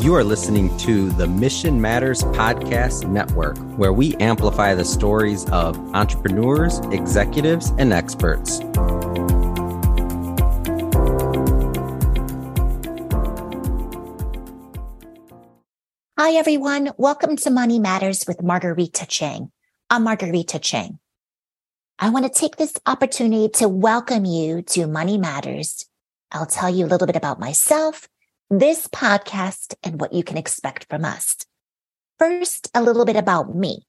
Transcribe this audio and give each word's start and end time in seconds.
You 0.00 0.14
are 0.14 0.24
listening 0.24 0.74
to 0.78 1.10
the 1.10 1.26
Mission 1.26 1.78
Matters 1.78 2.22
Podcast 2.22 3.06
Network, 3.06 3.58
where 3.76 3.92
we 3.92 4.16
amplify 4.16 4.74
the 4.74 4.84
stories 4.86 5.44
of 5.50 5.76
entrepreneurs, 5.94 6.78
executives, 6.90 7.70
and 7.76 7.92
experts. 7.92 8.60
Hi, 16.18 16.32
everyone. 16.32 16.92
Welcome 16.96 17.36
to 17.36 17.50
Money 17.50 17.78
Matters 17.78 18.24
with 18.26 18.38
Marguerita 18.38 19.06
Cheng. 19.06 19.52
I'm 19.90 20.06
Marguerita 20.06 20.62
Cheng. 20.62 20.98
I 21.98 22.08
want 22.08 22.24
to 22.24 22.32
take 22.32 22.56
this 22.56 22.72
opportunity 22.86 23.50
to 23.58 23.68
welcome 23.68 24.24
you 24.24 24.62
to 24.62 24.86
Money 24.86 25.18
Matters. 25.18 25.84
I'll 26.32 26.46
tell 26.46 26.70
you 26.70 26.86
a 26.86 26.88
little 26.88 27.06
bit 27.06 27.16
about 27.16 27.38
myself, 27.38 28.08
this 28.50 28.88
podcast, 28.88 29.74
and 29.84 30.00
what 30.00 30.12
you 30.12 30.24
can 30.24 30.36
expect 30.36 30.86
from 30.90 31.04
us. 31.04 31.36
First, 32.18 32.68
a 32.74 32.82
little 32.82 33.04
bit 33.04 33.16
about 33.16 33.54
me. 33.54 33.86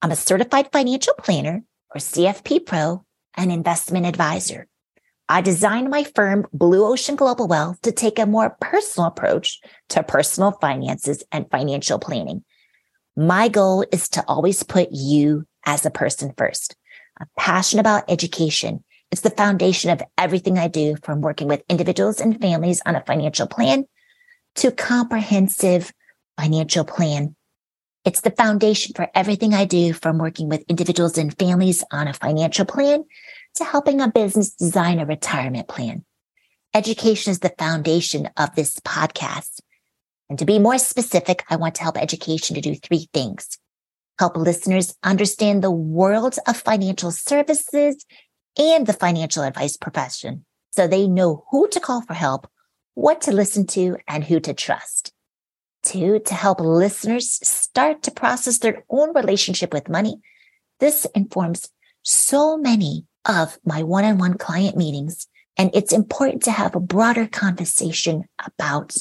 I'm 0.00 0.10
a 0.10 0.16
certified 0.16 0.72
financial 0.72 1.12
planner 1.14 1.62
or 1.94 1.98
CFP 1.98 2.64
pro 2.64 3.04
and 3.36 3.52
investment 3.52 4.06
advisor. 4.06 4.66
I 5.28 5.42
designed 5.42 5.90
my 5.90 6.04
firm, 6.04 6.46
Blue 6.54 6.86
Ocean 6.86 7.16
Global 7.16 7.46
Wealth, 7.46 7.82
to 7.82 7.92
take 7.92 8.18
a 8.18 8.26
more 8.26 8.56
personal 8.60 9.08
approach 9.08 9.60
to 9.90 10.02
personal 10.02 10.52
finances 10.52 11.22
and 11.30 11.50
financial 11.50 11.98
planning. 11.98 12.44
My 13.14 13.48
goal 13.48 13.84
is 13.92 14.08
to 14.10 14.24
always 14.26 14.62
put 14.62 14.88
you 14.90 15.46
as 15.66 15.84
a 15.84 15.90
person 15.90 16.32
first. 16.36 16.76
I'm 17.20 17.28
passionate 17.38 17.82
about 17.82 18.10
education. 18.10 18.84
It's 19.12 19.20
the 19.20 19.30
foundation 19.30 19.90
of 19.90 20.02
everything 20.16 20.58
I 20.58 20.68
do 20.68 20.96
from 21.02 21.20
working 21.20 21.46
with 21.46 21.62
individuals 21.68 22.18
and 22.18 22.40
families 22.40 22.80
on 22.86 22.96
a 22.96 23.04
financial 23.04 23.46
plan 23.46 23.84
to 24.54 24.72
comprehensive 24.72 25.92
financial 26.40 26.86
plan. 26.86 27.36
It's 28.06 28.22
the 28.22 28.30
foundation 28.30 28.94
for 28.96 29.10
everything 29.14 29.52
I 29.52 29.66
do 29.66 29.92
from 29.92 30.16
working 30.16 30.48
with 30.48 30.64
individuals 30.66 31.18
and 31.18 31.38
families 31.38 31.84
on 31.92 32.08
a 32.08 32.14
financial 32.14 32.64
plan 32.64 33.04
to 33.56 33.64
helping 33.64 34.00
a 34.00 34.08
business 34.08 34.54
design 34.54 34.98
a 34.98 35.04
retirement 35.04 35.68
plan. 35.68 36.06
Education 36.72 37.32
is 37.32 37.40
the 37.40 37.54
foundation 37.58 38.30
of 38.38 38.54
this 38.54 38.80
podcast. 38.80 39.60
And 40.30 40.38
to 40.38 40.46
be 40.46 40.58
more 40.58 40.78
specific, 40.78 41.44
I 41.50 41.56
want 41.56 41.74
to 41.74 41.82
help 41.82 41.98
education 41.98 42.54
to 42.54 42.62
do 42.62 42.74
three 42.76 43.10
things. 43.12 43.58
Help 44.18 44.38
listeners 44.38 44.96
understand 45.02 45.62
the 45.62 45.70
world 45.70 46.38
of 46.46 46.56
financial 46.56 47.10
services 47.10 48.06
and 48.58 48.86
the 48.86 48.92
financial 48.92 49.42
advice 49.42 49.76
profession 49.76 50.44
so 50.72 50.86
they 50.86 51.06
know 51.06 51.44
who 51.50 51.68
to 51.68 51.80
call 51.80 52.02
for 52.02 52.14
help, 52.14 52.48
what 52.94 53.20
to 53.22 53.32
listen 53.32 53.66
to, 53.68 53.96
and 54.08 54.24
who 54.24 54.40
to 54.40 54.54
trust. 54.54 55.12
Two, 55.82 56.20
to 56.20 56.34
help 56.34 56.60
listeners 56.60 57.38
start 57.46 58.02
to 58.02 58.10
process 58.10 58.58
their 58.58 58.84
own 58.88 59.14
relationship 59.14 59.72
with 59.72 59.88
money. 59.88 60.16
This 60.80 61.06
informs 61.14 61.68
so 62.02 62.56
many 62.56 63.04
of 63.24 63.58
my 63.64 63.82
one 63.82 64.04
on 64.04 64.18
one 64.18 64.34
client 64.38 64.76
meetings. 64.76 65.26
And 65.56 65.70
it's 65.74 65.92
important 65.92 66.42
to 66.44 66.50
have 66.50 66.74
a 66.74 66.80
broader 66.80 67.26
conversation 67.26 68.24
about 68.44 68.96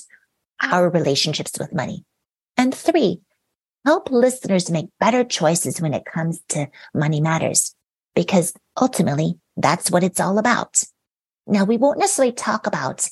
our 0.62 0.90
relationships 0.90 1.54
with 1.58 1.74
money. 1.74 2.06
And 2.58 2.76
three, 2.76 3.22
help 3.86 4.12
listeners 4.12 4.70
make 4.70 4.88
better 5.00 5.24
choices 5.24 5.82
when 5.82 5.94
it 5.94 6.06
comes 6.06 6.42
to 6.50 6.68
money 6.94 7.22
matters, 7.22 7.74
because 8.16 8.54
ultimately 8.80 9.40
that's 9.58 9.92
what 9.92 10.04
it's 10.04 10.20
all 10.20 10.38
about. 10.38 10.84
Now, 11.48 11.64
we 11.66 11.78
won't 11.78 12.00
necessarily 12.00 12.34
talk 12.34 12.68
about 12.68 13.08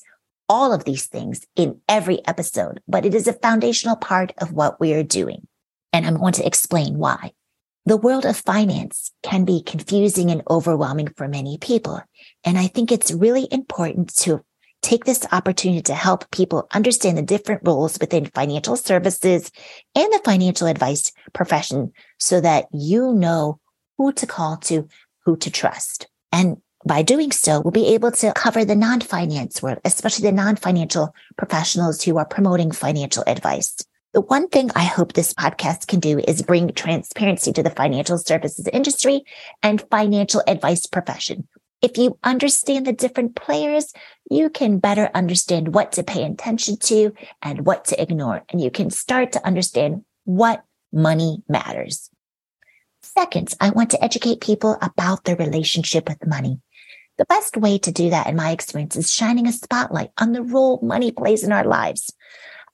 all 0.47 0.73
of 0.73 0.83
these 0.83 1.05
things 1.05 1.45
in 1.55 1.79
every 1.87 2.25
episode, 2.27 2.81
but 2.87 3.05
it 3.05 3.13
is 3.13 3.27
a 3.27 3.33
foundational 3.33 3.95
part 3.95 4.33
of 4.39 4.51
what 4.51 4.79
we 4.79 4.93
are 4.93 5.03
doing. 5.03 5.47
And 5.93 6.05
I'm 6.05 6.17
going 6.17 6.33
to 6.33 6.45
explain 6.45 6.97
why. 6.97 7.31
The 7.85 7.97
world 7.97 8.25
of 8.25 8.37
finance 8.37 9.11
can 9.23 9.45
be 9.45 9.63
confusing 9.63 10.29
and 10.29 10.43
overwhelming 10.49 11.09
for 11.15 11.27
many 11.27 11.57
people. 11.57 12.01
And 12.43 12.57
I 12.57 12.67
think 12.67 12.91
it's 12.91 13.11
really 13.11 13.47
important 13.51 14.15
to 14.17 14.43
take 14.81 15.05
this 15.05 15.25
opportunity 15.31 15.81
to 15.81 15.93
help 15.93 16.29
people 16.31 16.67
understand 16.73 17.17
the 17.17 17.21
different 17.21 17.61
roles 17.65 17.97
within 17.99 18.25
financial 18.25 18.75
services 18.75 19.51
and 19.95 20.11
the 20.13 20.21
financial 20.23 20.67
advice 20.67 21.11
profession 21.33 21.91
so 22.19 22.39
that 22.41 22.65
you 22.71 23.13
know 23.13 23.59
who 23.97 24.13
to 24.13 24.25
call 24.25 24.57
to, 24.57 24.87
who 25.25 25.35
to 25.37 25.51
trust. 25.51 26.07
And 26.31 26.57
by 26.85 27.01
doing 27.01 27.31
so, 27.31 27.59
we'll 27.59 27.71
be 27.71 27.93
able 27.93 28.11
to 28.11 28.33
cover 28.33 28.63
the 28.63 28.75
non-finance 28.75 29.61
world, 29.61 29.79
especially 29.83 30.29
the 30.29 30.35
non-financial 30.35 31.13
professionals 31.37 32.01
who 32.01 32.17
are 32.17 32.25
promoting 32.25 32.71
financial 32.71 33.23
advice. 33.27 33.75
The 34.13 34.21
one 34.21 34.47
thing 34.47 34.71
I 34.75 34.85
hope 34.85 35.13
this 35.13 35.33
podcast 35.33 35.87
can 35.87 35.99
do 35.99 36.19
is 36.19 36.41
bring 36.41 36.73
transparency 36.73 37.51
to 37.53 37.61
the 37.61 37.69
financial 37.69 38.17
services 38.17 38.67
industry 38.71 39.23
and 39.61 39.85
financial 39.91 40.41
advice 40.47 40.85
profession. 40.85 41.47
If 41.81 41.97
you 41.97 42.17
understand 42.23 42.87
the 42.87 42.93
different 42.93 43.35
players, 43.35 43.93
you 44.29 44.49
can 44.49 44.79
better 44.79 45.09
understand 45.13 45.73
what 45.75 45.91
to 45.93 46.03
pay 46.03 46.23
attention 46.23 46.77
to 46.77 47.13
and 47.41 47.65
what 47.65 47.85
to 47.85 48.01
ignore. 48.01 48.43
And 48.49 48.59
you 48.59 48.71
can 48.71 48.89
start 48.89 49.31
to 49.33 49.45
understand 49.45 50.03
what 50.25 50.63
money 50.91 51.43
matters. 51.47 52.08
Second, 53.01 53.53
I 53.59 53.69
want 53.69 53.89
to 53.91 54.03
educate 54.03 54.41
people 54.41 54.77
about 54.81 55.23
their 55.23 55.35
relationship 55.35 56.07
with 56.09 56.27
money. 56.27 56.59
The 57.17 57.25
best 57.25 57.57
way 57.57 57.77
to 57.79 57.91
do 57.91 58.09
that, 58.09 58.27
in 58.27 58.35
my 58.35 58.51
experience, 58.51 58.95
is 58.95 59.11
shining 59.11 59.47
a 59.47 59.51
spotlight 59.51 60.11
on 60.17 60.31
the 60.31 60.43
role 60.43 60.79
money 60.81 61.11
plays 61.11 61.43
in 61.43 61.51
our 61.51 61.65
lives. 61.65 62.11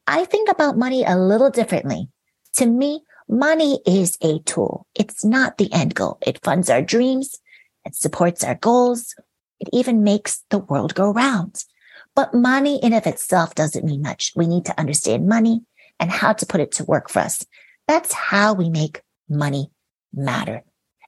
I 0.08 0.26
think 0.26 0.50
about 0.50 0.78
money 0.78 1.04
a 1.04 1.18
little 1.18 1.50
differently. 1.50 2.10
To 2.54 2.66
me, 2.68 3.02
money 3.28 3.80
is 3.86 4.18
a 4.22 4.40
tool. 4.40 4.86
It's 4.94 5.26
not 5.26 5.58
the 5.58 5.72
end 5.74 5.96
goal. 5.96 6.20
It 6.22 6.44
funds 6.44 6.70
our 6.70 6.82
dreams. 6.82 7.40
It 7.86 7.96
supports 7.96 8.44
our 8.44 8.56
goals. 8.56 9.16
It 9.60 9.70
even 9.74 10.04
makes 10.04 10.44
the 10.50 10.60
world 10.60 10.96
go 10.96 11.12
round. 11.12 11.64
But 12.16 12.34
money 12.34 12.80
in 12.82 12.94
of 12.94 13.08
itself 13.08 13.56
doesn't 13.56 13.86
mean 13.86 14.02
much. 14.02 14.32
We 14.36 14.48
need 14.48 14.66
to 14.66 14.80
understand 14.80 15.28
money 15.28 15.62
and 16.00 16.12
how 16.12 16.34
to 16.34 16.46
put 16.46 16.62
it 16.62 16.72
to 16.74 16.84
work 16.86 17.10
for 17.10 17.20
us. 17.20 17.46
That's 17.88 18.14
how 18.14 18.54
we 18.54 18.70
make 18.70 19.02
money 19.28 19.72
matter. 20.16 20.64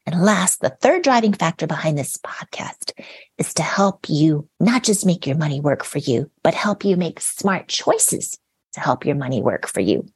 And 0.06 0.24
last, 0.24 0.62
the 0.62 0.70
third 0.70 1.04
driving 1.04 1.34
factor 1.34 1.68
behind 1.68 1.98
this 1.98 2.18
podcast 2.18 2.94
is 3.38 3.54
to 3.56 3.64
help 3.64 4.10
you 4.10 4.48
not 4.60 4.84
just 4.84 5.06
make 5.06 5.28
your 5.28 5.36
money 5.36 5.60
work 5.60 5.84
for 5.84 5.98
you, 5.98 6.32
but 6.44 6.54
help 6.54 6.86
you 6.86 6.96
make 6.96 7.20
smart 7.20 7.68
choices 7.68 8.40
to 8.74 8.80
help 8.80 9.06
your 9.06 9.16
money 9.16 9.42
work 9.42 9.68
for 9.68 9.82
you. 9.82 10.08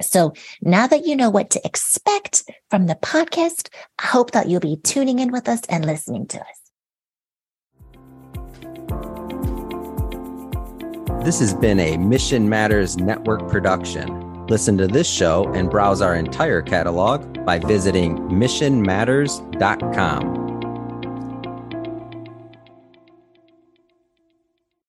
So 0.00 0.32
now 0.62 0.86
that 0.86 1.06
you 1.06 1.16
know 1.16 1.28
what 1.28 1.50
to 1.50 1.60
expect 1.64 2.44
from 2.70 2.86
the 2.86 2.94
podcast, 2.94 3.68
I 3.98 4.06
hope 4.06 4.30
that 4.30 4.48
you'll 4.48 4.60
be 4.60 4.76
tuning 4.76 5.18
in 5.18 5.32
with 5.32 5.48
us 5.48 5.60
and 5.68 5.84
listening 5.84 6.26
to 6.28 6.40
us. 6.40 6.46
This 11.24 11.40
has 11.40 11.52
been 11.52 11.78
a 11.78 11.98
Mission 11.98 12.48
Matters 12.48 12.96
Network 12.96 13.46
production. 13.48 14.46
Listen 14.46 14.78
to 14.78 14.86
this 14.86 15.08
show 15.08 15.52
and 15.52 15.68
browse 15.68 16.00
our 16.00 16.14
entire 16.14 16.62
catalog 16.62 17.29
by 17.44 17.58
visiting 17.58 18.16
missionmatters.com. 18.28 20.39